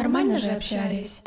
[0.00, 1.20] Нормально же общались.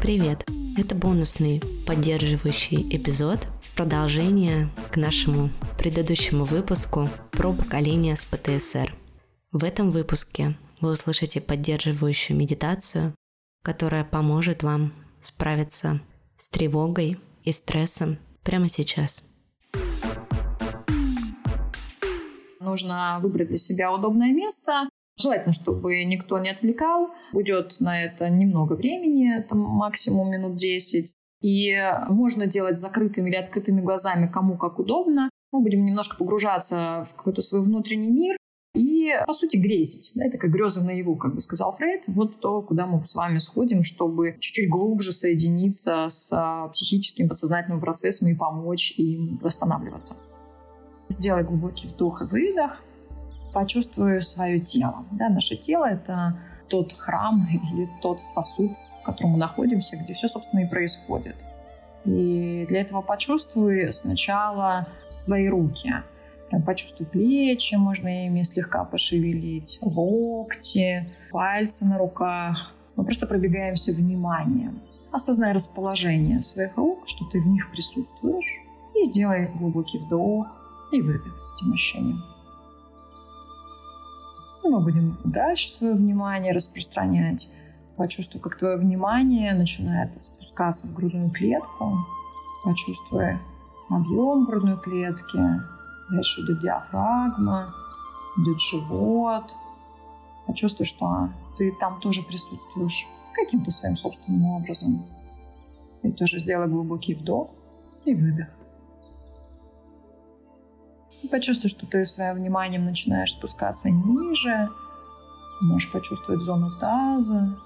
[0.00, 0.46] Привет!
[0.78, 3.46] Это бонусный поддерживающий эпизод,
[3.76, 8.94] продолжение к нашему предыдущему выпуску про поколение с ПТСР.
[9.52, 13.14] В этом выпуске вы услышите поддерживающую медитацию,
[13.62, 16.00] которая поможет вам справиться
[16.38, 19.22] с тревогой и стрессом прямо сейчас.
[22.58, 24.88] Нужно выбрать для себя удобное место,
[25.20, 27.10] Желательно, чтобы никто не отвлекал.
[27.32, 31.12] Уйдет на это немного времени, там максимум минут 10.
[31.42, 31.74] И
[32.08, 35.30] можно делать закрытыми или открытыми глазами, кому как удобно.
[35.52, 38.36] Мы будем немножко погружаться в какой-то свой внутренний мир
[38.74, 40.12] и, по сути, грезить.
[40.14, 42.04] Да, это как грезы наяву, как бы сказал Фрейд.
[42.08, 47.80] Вот то, куда мы с вами сходим, чтобы чуть-чуть глубже соединиться с а, психическим подсознательным
[47.80, 50.14] процессом и помочь им восстанавливаться.
[51.08, 52.82] Сделай глубокий вдох и выдох
[53.52, 55.04] почувствую свое тело.
[55.12, 58.70] Да, наше тело— это тот храм или тот сосуд,
[59.02, 61.36] в котором мы находимся, где все, собственно, и происходит.
[62.04, 65.92] И для этого почувствуй сначала свои руки.
[66.48, 72.72] Прям почувствуй плечи, можно ими слегка пошевелить, локти, пальцы на руках.
[72.96, 74.80] Мы просто пробегаемся вниманием.
[75.12, 78.60] Осознай расположение своих рук, что ты в них присутствуешь.
[78.94, 80.46] И сделай глубокий вдох
[80.92, 82.22] и выдох с этим ощущением.
[84.68, 87.50] Мы будем дальше свое внимание распространять.
[87.96, 91.96] Почувствуй, как твое внимание начинает спускаться в грудную клетку.
[92.64, 93.38] Почувствуй
[93.88, 95.38] объем грудной клетки.
[96.10, 97.72] Дальше идет диафрагма,
[98.36, 99.44] идет живот.
[100.46, 105.06] Почувствуй, что ты там тоже присутствуешь каким-то своим собственным образом.
[106.02, 107.50] И тоже сделай глубокий вдох
[108.04, 108.48] и выдох.
[111.30, 114.68] Почувствуй, что ты своим вниманием начинаешь спускаться ниже.
[115.60, 117.56] Можешь почувствовать зону таза,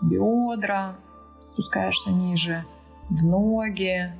[0.00, 0.94] бедра.
[1.52, 2.64] Спускаешься ниже
[3.08, 4.12] в ноги.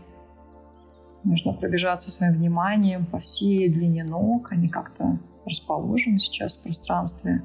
[1.23, 4.53] Нужно пробежаться своим вниманием по всей длине ног.
[4.53, 7.43] Они как-то расположены сейчас в пространстве.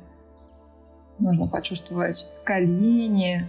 [1.19, 3.47] Нужно почувствовать колени,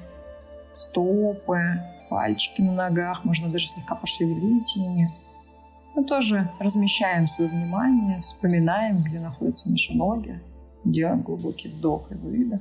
[0.75, 3.25] стопы, пальчики на ногах.
[3.25, 5.12] Можно даже слегка пошевелить ими.
[5.96, 10.42] Мы тоже размещаем свое внимание, вспоминаем, где находятся наши ноги,
[10.84, 12.60] делаем глубокий вдох и выдох.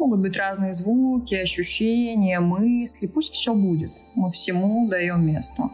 [0.00, 3.06] Могут быть разные звуки, ощущения, мысли.
[3.06, 3.92] Пусть все будет.
[4.16, 5.70] Мы всему даем место.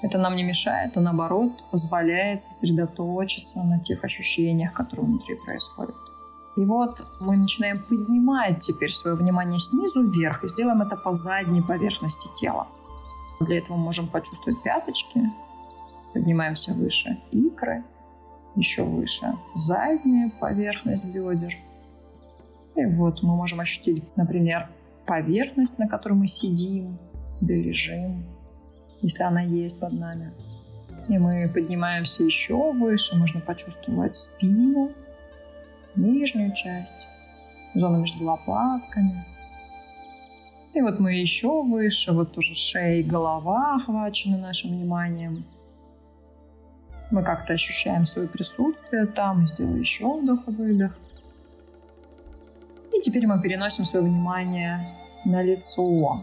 [0.00, 5.94] Это нам не мешает, а наоборот позволяет сосредоточиться на тех ощущениях, которые внутри происходят.
[6.56, 11.60] И вот мы начинаем поднимать теперь свое внимание снизу вверх и сделаем это по задней
[11.60, 12.66] поверхности тела.
[13.40, 15.20] Для этого можем почувствовать пяточки,
[16.14, 17.18] поднимаемся выше.
[17.30, 17.84] Икры,
[18.54, 19.34] еще выше.
[19.54, 21.54] Задняя поверхность бедер.
[22.76, 24.68] И вот мы можем ощутить, например,
[25.06, 26.98] поверхность, на которой мы сидим
[27.40, 28.24] или лежим,
[29.02, 30.32] если она есть под нами.
[31.08, 34.90] И мы поднимаемся еще выше, можно почувствовать спину,
[35.94, 37.08] нижнюю часть,
[37.74, 39.24] зону между лопатками–
[40.76, 45.44] и вот мы еще выше, вот тоже шея и голова охвачены нашим вниманием.
[47.10, 49.48] Мы как-то ощущаем свое присутствие там.
[49.48, 50.92] Сделаю еще вдох и выдох.
[52.92, 54.80] И теперь мы переносим свое внимание
[55.24, 56.22] на лицо.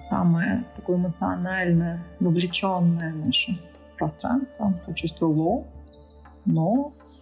[0.00, 3.60] Самое такое эмоциональное, вовлеченное наше
[3.96, 4.74] пространство.
[4.84, 5.66] Почувствуй лоб,
[6.44, 7.14] нос,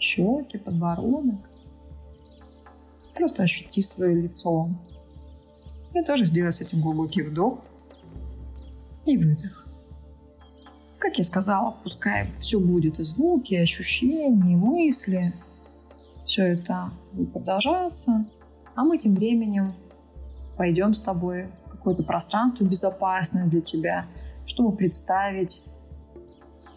[0.00, 1.38] щеки, подбородок.
[3.14, 4.68] Просто ощути свое лицо.
[5.94, 7.58] Я тоже сделаю с этим глубокий вдох
[9.04, 9.66] и выдох.
[10.98, 15.34] Как я сказала, пускай все будет и звуки, и ощущения, и мысли.
[16.24, 18.24] Все это будет продолжаться.
[18.74, 19.74] А мы тем временем
[20.56, 24.06] пойдем с тобой в какое-то пространство безопасное для тебя,
[24.46, 25.62] чтобы представить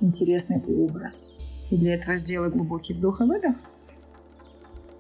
[0.02, 1.36] интересный образ.
[1.72, 3.56] И для этого сделай глубокий вдох и выдох.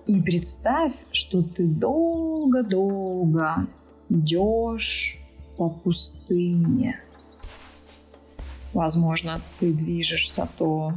[0.06, 3.68] И представь, что ты долго-долго
[4.10, 5.18] идешь
[5.57, 7.00] по пустыне.
[8.74, 10.94] Возможно, ты движешься то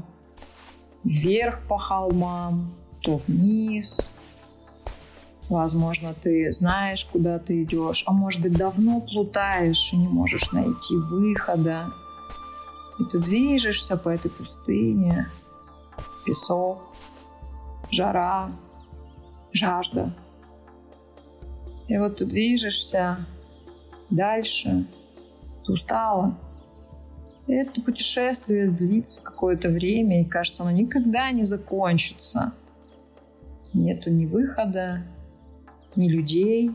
[1.05, 2.73] вверх по холмам,
[3.03, 4.11] то вниз.
[5.49, 10.97] Возможно, ты знаешь, куда ты идешь, а может быть, давно плутаешь и не можешь найти
[10.97, 11.91] выхода.
[12.99, 15.29] И ты движешься по этой пустыне.
[16.27, 16.83] Песок,
[17.91, 18.51] жара,
[19.53, 20.13] жажда–
[21.89, 23.19] и вот ты движешься
[24.11, 24.87] дальше,
[25.65, 26.39] ты устала.
[27.47, 32.53] И это путешествие длится какое-то время, и кажется, оно никогда не закончится.
[33.73, 35.03] Нету ни выхода,
[35.97, 36.71] ни людей,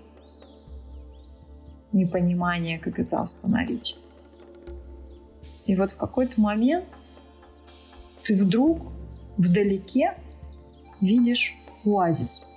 [1.92, 3.98] ни понимания, как это остановить.
[5.65, 6.86] И вот в какой-то момент
[8.24, 8.92] ты вдруг
[9.38, 10.18] вдалеке
[11.01, 11.56] видишь
[11.86, 12.48] оазис.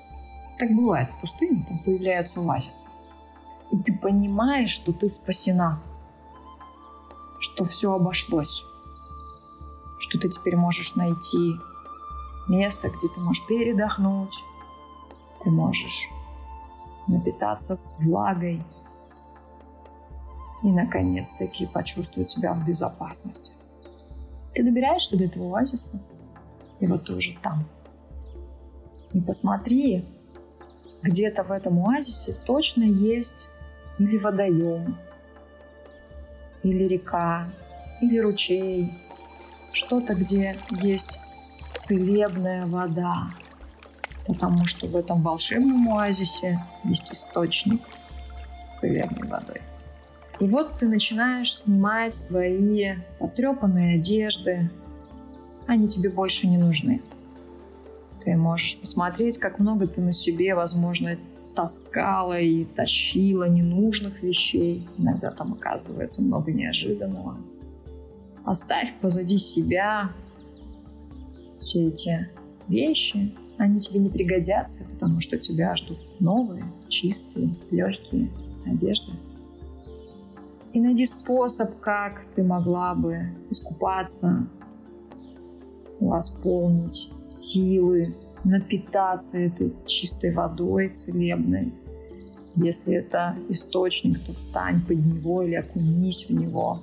[0.59, 2.89] Так бывает в пустыне, там появляются оазисы.
[3.73, 5.83] И ты понимаешь, что ты спасена,
[7.41, 8.63] что все обошлось,
[9.99, 11.57] что ты теперь можешь найти
[12.49, 14.35] место, где ты можешь передохнуть,
[15.43, 16.09] ты можешь
[17.07, 18.63] напитаться влагой
[20.63, 23.53] и, наконец-таки, почувствовать себя в безопасности.
[24.55, 26.01] Ты добираешься до этого оазиса,
[26.81, 27.65] и вот ты уже там.
[29.13, 30.05] И посмотри,
[31.07, 33.47] где-то в этом оазисе точно есть
[33.99, 34.97] или водоем,
[36.63, 37.47] или река,
[38.01, 38.93] или ручей,
[39.73, 41.21] что-то, где есть
[41.79, 43.29] целебная вода,
[44.27, 47.81] потому что в этом волшебном оазисе есть источник
[48.63, 49.63] с целебной водой.
[50.41, 54.69] И вот ты начинаешь снимать свои потрепанные одежды,
[55.67, 57.01] они тебе больше не нужны.
[58.27, 61.17] Ты можешь посмотреть, как много ты на себе, возможно,
[61.55, 64.89] таскала и тащила ненужных вещей.
[64.99, 67.37] Иногда там оказывается много неожиданного.
[68.45, 70.11] Оставь позади себя
[71.55, 72.29] все эти
[72.67, 73.33] вещи.
[73.59, 78.29] Они тебе не пригодятся, потому что тебя ждут новые, чистые, легкие
[78.67, 79.13] одежды.
[80.73, 84.49] И найди способ, как ты могла бы искупаться,
[86.01, 88.15] восполнить силы,
[88.45, 91.73] напитаться этой чистой водой целебной.
[92.55, 96.83] Если это источник, то встань под него или окунись в него.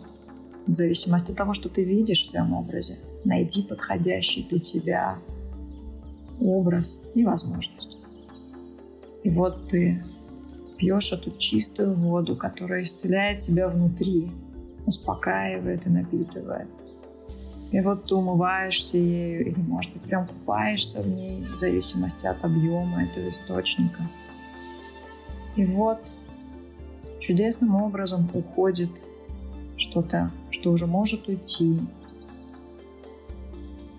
[0.67, 2.99] В зависимости от того, что ты видишь в своем образе.
[3.25, 5.17] Найди подходящий для тебя
[6.39, 7.97] образ и возможность.
[9.23, 10.03] И вот ты
[10.77, 14.29] пьешь эту чистую воду, которая исцеляет тебя внутри,
[14.85, 16.67] успокаивает и напитывает.
[17.73, 22.45] И вот ты умываешься ею или, может быть, прям купаешься в ней в зависимости от
[22.45, 24.03] объема этого источника.
[25.55, 25.97] И вот
[27.19, 28.91] чудесным образом уходит
[29.75, 31.79] что-то, что уже может уйти.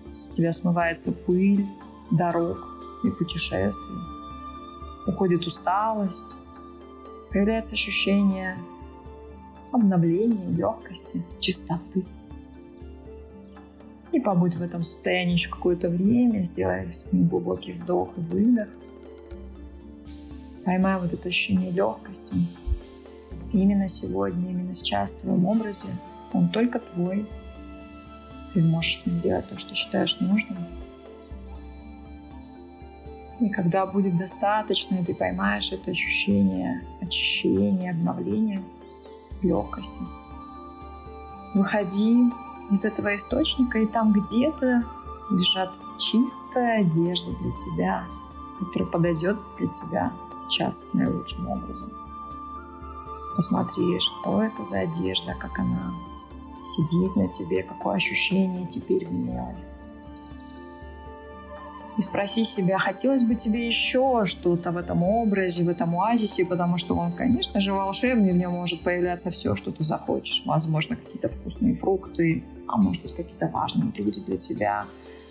[0.09, 1.65] С тебя смывается пыль,
[2.11, 2.57] дорог
[3.03, 3.99] и путешествий.
[5.05, 6.37] Уходит усталость,
[7.29, 8.55] появляется ощущение
[9.73, 12.05] обновления, легкости, чистоты
[14.15, 18.69] и побудь в этом состоянии еще какое-то время, сделай с ним глубокий вдох и выдох.
[20.63, 22.33] Поймай вот это ощущение легкости.
[23.51, 25.87] И именно сегодня, именно сейчас в твоем образе
[26.31, 27.25] он только твой.
[28.53, 30.59] Ты можешь делать то, что считаешь нужным.
[33.41, 38.61] И когда будет достаточно, и ты поймаешь это ощущение очищения, обновления,
[39.41, 40.01] легкости,
[41.53, 42.31] выходи
[42.71, 44.83] из этого источника, и там где-то
[45.29, 48.05] лежат чистая одежда для тебя,
[48.59, 51.91] которая подойдет для тебя сейчас наилучшим образом.
[53.35, 55.93] Посмотри, что это за одежда, как она
[56.63, 59.39] сидит на тебе, какое ощущение теперь в ней.
[61.97, 66.77] И спроси себя, хотелось бы тебе еще что-то в этом образе, в этом оазисе, потому
[66.77, 70.43] что он, конечно же, волшебный, в нем может появляться все, что ты захочешь.
[70.45, 74.85] Возможно, какие-то вкусные фрукты, а может быть, какие-то важные люди для тебя.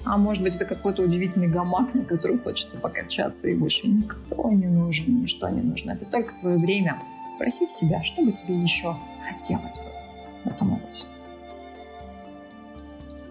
[0.07, 4.67] А может быть, это какой-то удивительный гамак, на который хочется покачаться, и больше никто не
[4.67, 5.93] нужен, ничто не нужно.
[5.93, 6.97] Это только твое время.
[7.35, 11.05] Спроси себя, что бы тебе еще хотелось бы в этом образе.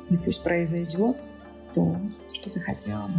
[0.10, 1.18] И пусть произойдет
[1.74, 1.96] то,
[2.44, 3.14] что ты хотела бы.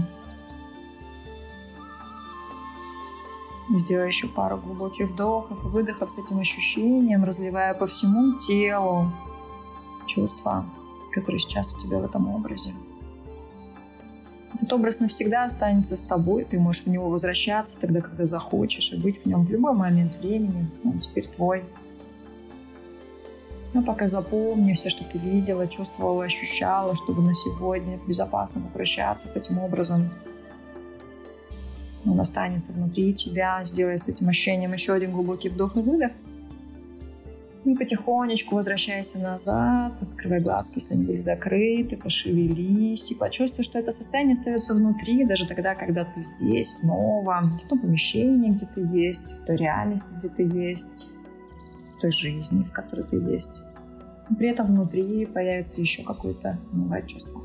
[3.78, 9.10] Сделай еще пару глубоких вдохов и выдохов с этим ощущением, разливая по всему телу
[10.06, 10.66] чувства,
[11.12, 12.74] которые сейчас у тебя в этом образе.
[14.52, 19.00] Этот образ навсегда останется с тобой, ты можешь в него возвращаться тогда, когда захочешь, и
[19.00, 20.70] быть в нем в любой момент времени.
[20.84, 21.64] Он теперь твой.
[23.74, 29.36] Но пока запомни все, что ты видела, чувствовала, ощущала, чтобы на сегодня безопасно попрощаться с
[29.36, 30.10] этим образом.
[32.06, 36.12] Он останется внутри тебя, сделай с этим ощущением еще один глубокий вдох и выдох.
[37.64, 43.90] И потихонечку возвращайся назад, открывай глазки, если они были закрыты, пошевелись и почувствуй, что это
[43.90, 49.32] состояние остается внутри, даже тогда, когда ты здесь снова, в том помещении, где ты есть,
[49.32, 51.08] в той реальности, где ты есть,
[52.00, 53.62] той жизни, в которой ты есть.
[54.38, 57.42] При этом внутри появится еще какое-то новое чувство.